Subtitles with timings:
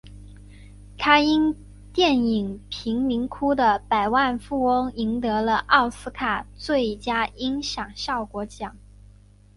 [0.97, 1.55] 他因
[1.93, 8.75] 电影贫民窟的百万富翁赢得了奥斯卡最佳音响效果奖。